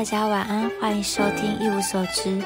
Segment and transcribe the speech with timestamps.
[0.00, 2.42] 大家晚安，欢迎收听一无所知。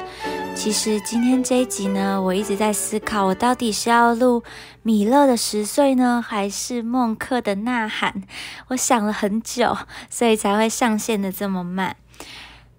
[0.53, 4.43] 其实今天这一集呢，我一直在思考，我到底是要录
[4.83, 8.23] 米勒的十岁呢，还是孟克的呐喊？
[8.67, 9.77] 我想了很久，
[10.09, 11.95] 所以才会上线的这么慢。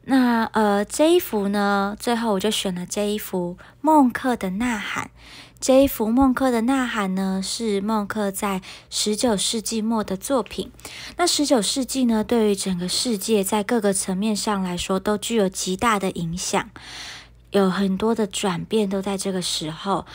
[0.08, 5.10] 那呃，这一幅呢，最后我就选了这一幅孟克的呐喊。
[5.58, 10.70] 这一幅孟克的呐喊呢，是孟克在十九世纪末的作品。
[11.16, 16.70] 那十九世纪呢，对于整个世界在各个层面上来说，都具有极大的影响，
[17.50, 20.06] 有很多的转变都在这个时候。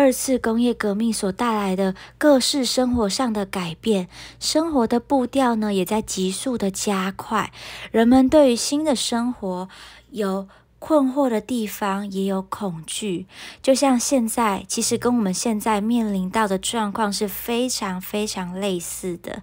[0.00, 4.08] 二次工业革命所带来的各式生活上的改变，
[4.38, 7.52] 生活的步调呢，也在急速的加快。
[7.90, 9.68] 人们对于新的生活
[10.10, 10.48] 有。
[10.80, 13.26] 困惑的地方也有恐惧，
[13.62, 19.42] 就像现在，其实跟我们现在面临到的状况是非常非常类似的。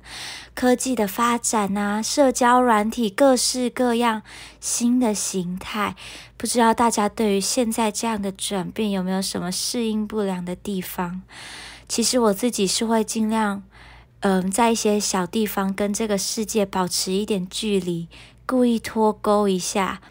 [0.55, 4.23] 科技的发展啊，社交软体各式各样
[4.59, 5.95] 新的形态，
[6.35, 11.21] 不知道大家对于现在这样的转变有没有什么适应不良的地方？
[11.87, 13.61] 其实我自己是会尽量，
[14.21, 18.07] 嗯，在一些小地方跟这个世界保持一点距离，
[18.47, 20.01] 故意脱钩一下。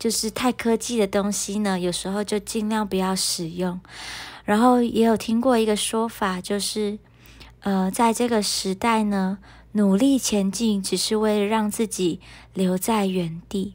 [0.00, 3.78] 就是太科技的东西呢，有时候就尽量不要使用。
[4.46, 6.98] 然后也有听过一个说法，就是，
[7.60, 9.36] 呃，在这个时代呢，
[9.72, 12.18] 努力前进只是为了让自己
[12.54, 13.74] 留在原地。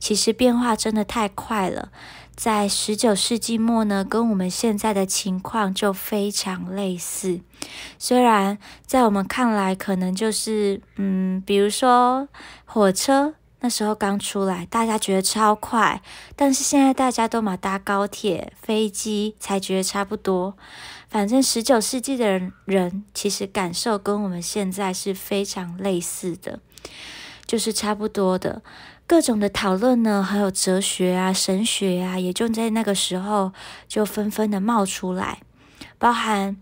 [0.00, 1.92] 其实变化真的太快了，
[2.34, 7.40] 在十九世纪末呢，跟我们现在的情况就非常类似。
[7.98, 12.26] 虽然在我们看来，可能就是，嗯，比如说
[12.64, 13.34] 火车。
[13.60, 16.00] 那时候刚出来，大家觉得超快，
[16.36, 20.56] 但是现在大家都嘛搭高铁、飞机，才觉得差不多。
[21.08, 26.60] 反正十九世纪的人人其实感受跟我们现在是非常类似的，
[27.46, 28.62] 就是差不多的。
[29.06, 33.52] 各种的讨论呢，还有哲学啊、神学啊，也就在那个时候
[33.88, 35.40] 就纷纷的冒出来，
[35.98, 36.56] 包含。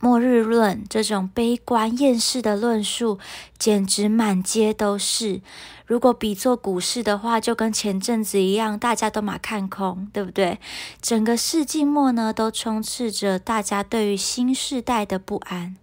[0.00, 3.18] 末日论这种悲观厌世的论述，
[3.58, 5.42] 简直满街都是。
[5.86, 10.58] 如果比作股市的话，就跟前阵子一样，大家都马看空，对不对？
[11.02, 15.76] 整个世纪末呢，都充斥着大家对于新世代的不安。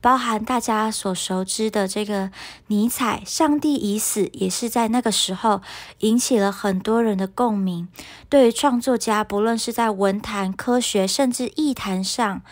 [0.00, 2.30] 包含大家所熟知的这个
[2.66, 5.62] 尼采，上帝已死，也是在那个时候
[6.00, 7.88] 引起了很多人的共鸣。
[8.28, 12.42] 对于创作家，不论是在文坛、科学，甚至艺坛上，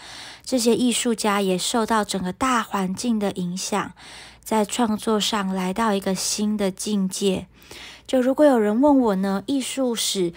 [0.44, 3.92] 这些艺术家也受到整个大环境的影响，
[4.42, 7.46] 在创作上来到一个新的境界。
[8.06, 10.32] 就如果有人问我呢，艺术史？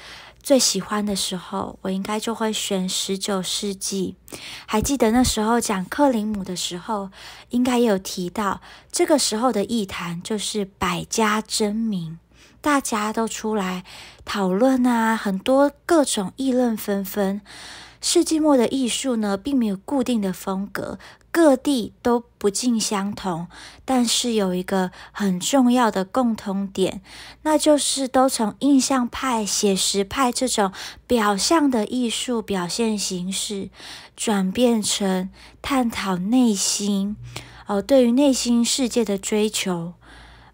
[0.45, 4.15] 最喜欢的时候，我应该就会选十九世纪。
[4.67, 7.09] 还记得那时候讲克林姆的时候，
[7.49, 8.61] 应该也有提到，
[8.91, 12.19] 这个时候的艺坛就是百家争鸣，
[12.61, 13.83] 大家都出来
[14.23, 17.41] 讨论啊，很多各种议论纷纷。
[17.99, 20.99] 世纪末的艺术呢，并没有固定的风格。
[21.35, 23.47] 各地都不尽相同，
[23.83, 27.01] 但是有一个很重要的共通点，
[27.41, 30.71] 那就是都从印象派、写实派这种
[31.05, 33.69] 表象的艺术表现形式，
[34.15, 35.29] 转变成
[35.61, 37.17] 探讨内心
[37.67, 39.95] 哦，对于内心世界的追求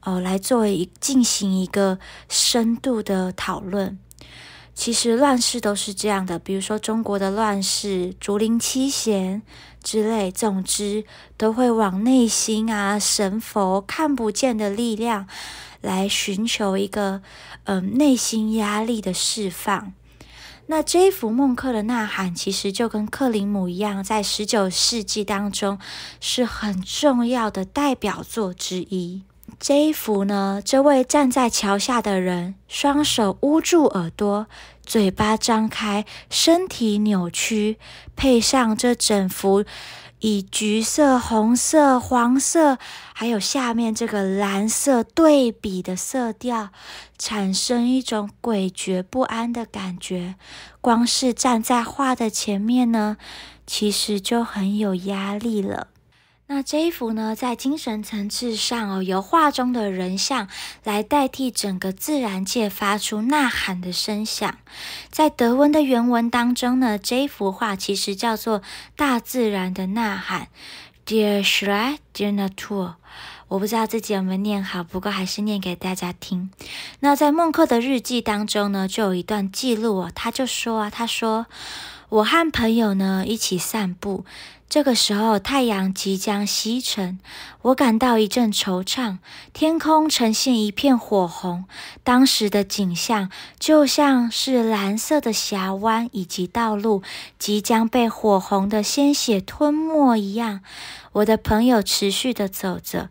[0.03, 3.99] 哦，来作为进行一个深度的讨论。
[4.73, 9.41] 其实乱世都是这样的，比如说中国的乱世、竹林七贤
[9.83, 11.03] 之类，总之
[11.37, 15.27] 都会往内心啊、神佛看不见的力量
[15.81, 17.21] 来寻求一个
[17.65, 19.93] 嗯内心压力的释放。
[20.67, 25.77] 那这一幅孟克的呐喊，其实就跟克林姆一样，在十九世纪当中
[26.21, 29.23] 是很重要的代表作之一。
[29.61, 34.47] 这一幅呢，这位站在桥下的人，双手捂住耳朵，
[34.83, 37.77] 嘴巴张开，身体扭曲，
[38.15, 39.63] 配上这整幅
[40.21, 42.79] 以橘色、红色、黄色，
[43.13, 46.69] 还有下面这个蓝色对比的色调，
[47.19, 50.33] 产生一种诡谲不安的感觉。
[50.81, 53.17] 光是站在画的前面呢，
[53.67, 55.89] 其实就很有压力了。
[56.53, 60.49] 那这一幅呢，在精神层次上哦，由画中的人像
[60.83, 64.57] 来代替整个自然界发出呐喊的声响。
[65.09, 68.59] 在德文的原文当中呢，这一幅画其实叫做
[68.97, 70.49] 《大自然的呐喊》
[71.09, 72.95] ，Dear s h r e i d e r Natur。
[73.47, 76.51] 我不知道自己有没有念好，不过还是念给大家听。
[76.99, 81.45] 那在孟克的日记当中呢，就有一段记录哦，他就说啊，他说
[82.11, 84.25] 我和朋友呢一起散步。
[84.67, 87.19] 这个时候，太阳即将西沉，
[87.61, 89.19] 我感到一阵惆怅。
[89.53, 91.65] 天空呈现一片火红，
[92.03, 97.01] 当时的景象就像是蓝色的峡湾以及道路
[97.39, 100.59] 即将被火红的鲜血吞没一样。
[101.13, 103.09] 我的朋友持续的走着，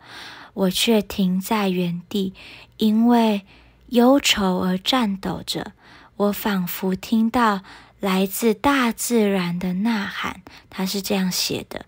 [0.52, 2.34] 我却停在原地，
[2.76, 3.46] 因为
[3.88, 5.72] 忧愁而颤抖着。
[6.16, 7.62] 我仿佛听到。
[8.00, 11.84] 来自大自然的呐喊，他是这样写的。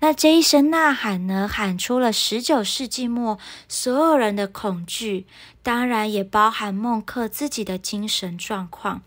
[0.00, 5.26] 那这一声呐喊呢，喊出了十九世纪末所有人的恐惧，
[5.62, 9.02] 当然也包含孟克自己的精神状况。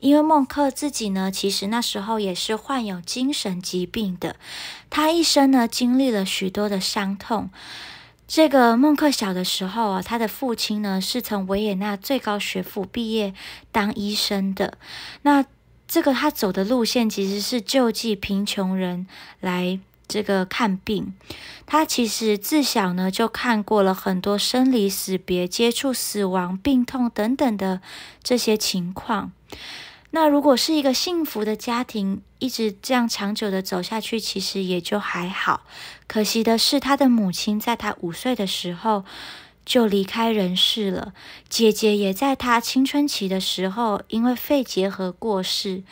[0.00, 4.36] 因为孟克自己呢，其实那时候也是患有精神疾病的。
[4.90, 7.48] 他一生呢，经历了许多的伤痛。
[8.28, 13.32] 这个孟克小的时候啊，他的父亲呢，是从维也纳最高学府毕业
[13.72, 14.76] 当医生的。
[15.22, 15.44] 那
[15.86, 19.06] 这个他走的路线其实是救济贫穷人
[19.40, 19.78] 来
[20.08, 21.14] 这个看病。
[21.66, 27.80] 他其实自小呢就看过了很多生离死别、接触死亡、病痛等等的
[28.22, 29.32] 这些情况。
[30.10, 35.62] 那如果是一个幸福的家庭，一直这样长久的走下去，其实也就还好。
[36.06, 39.04] 可惜的是，他的母亲在他五岁的时候。
[39.64, 41.12] 就离开人世了。
[41.48, 45.82] 姐姐也在她青春期的时候，因为肺结核过世。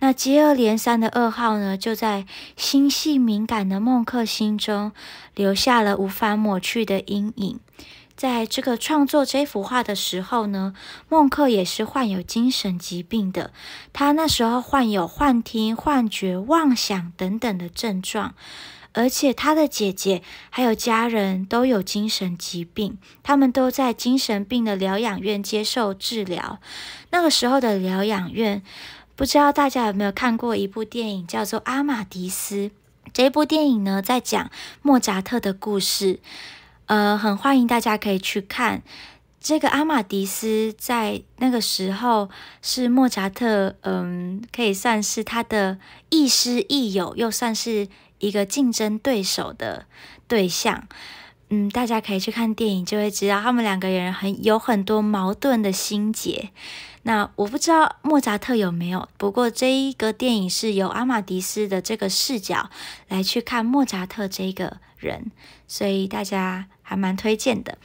[0.00, 2.26] 那接二连三的噩耗呢，就在
[2.56, 4.92] 心细敏感的孟克心中
[5.34, 7.58] 留下了无法抹去的阴影。
[8.16, 10.74] 在这个创作这幅画的时候呢，
[11.08, 13.52] 孟克也是患有精神疾病的。
[13.92, 18.34] 他那时候患有幻听、幻觉、妄想等等的症状。
[18.98, 26.58] 而且他的姐姐还有家人都有精神疾病，他们都在精神病的疗养院接受治疗。
[27.10, 28.60] 那个时候的疗养院，
[29.14, 32.56] 不知道大家有没有看过一部电影，叫做《阿玛迪斯》。
[33.12, 34.50] 这部电影呢，在讲
[34.82, 36.18] 莫扎特的故事，
[36.86, 38.82] 呃，很欢迎大家可以去看。
[39.40, 42.28] 这个阿玛迪斯在那个时候
[42.60, 45.78] 是莫扎特，嗯，可以算是他的
[46.08, 47.86] 亦师亦友，又算是。
[48.18, 49.86] 一个竞争对手的
[50.26, 50.86] 对象，
[51.50, 56.50] 嗯，大家可以去看电影，就会知道他们两个人很有很多矛盾的心结。
[57.04, 62.68] 那我不知道莫扎特有没有，不过这一个电影是由阿玛迪斯的这个视角
[63.08, 65.30] 来去看莫扎特这个人，
[65.66, 66.66] 所以大家。
[66.88, 67.76] 还蛮推荐的。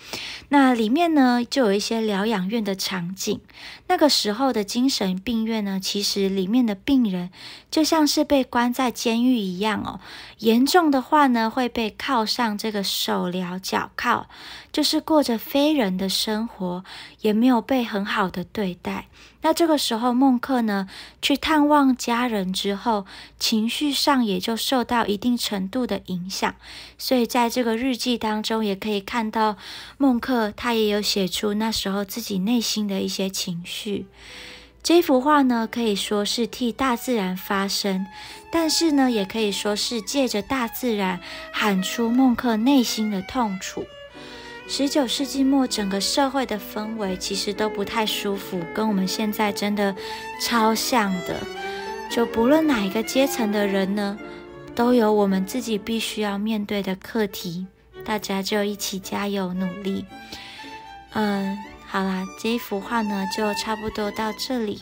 [0.47, 3.41] 那里面呢，就有一些疗养院的场景。
[3.87, 7.29] 那个时候的精神病院呢，其实里面的病人
[7.69, 9.99] 就像是被关在监狱一样哦。
[10.37, 14.27] 严重的话呢，会被铐上这个手镣脚铐，
[14.71, 16.85] 就是过着非人的生活，
[17.19, 19.07] 也没有被很好的对待。
[19.43, 20.87] 那这个时候，孟克呢
[21.21, 23.05] 去探望家人之后，
[23.37, 26.55] 情绪上也就受到一定程度的影响。
[26.97, 29.57] 所以在这个日记当中，也可以看到
[29.97, 34.07] 孟克他也有写出那时候自己内心的一些情绪。
[34.81, 38.05] 这幅画呢，可以说是替大自然发声，
[38.51, 41.19] 但是呢，也可以说是借着大自然
[41.51, 43.85] 喊出孟克内心的痛楚。
[44.67, 49.95] 十九世纪末，整个社会的氛围其实都不太舒服，跟我们现在真的
[50.41, 51.35] 超像的。
[52.09, 54.17] 就不论哪一个阶层的人呢，
[54.73, 57.67] 都有我们自己必须要面对的课题。
[58.05, 60.05] 大家就一起加油努力。
[61.13, 64.81] 嗯，好啦，这一幅画呢就差不多到这里。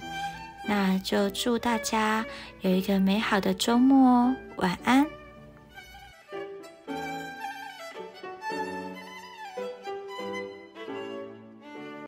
[0.67, 2.25] 那就祝大家
[2.61, 5.05] 有一个美好的周末哦，晚安。